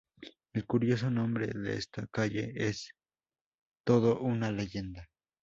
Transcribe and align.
El 0.53 0.65
curioso 0.65 1.11
nombre 1.11 1.45
de 1.45 1.75
esta 1.75 2.07
calle 2.07 2.53
es 2.55 2.89
todo 3.85 4.17
una 4.19 4.51
leyenda. 4.51 5.07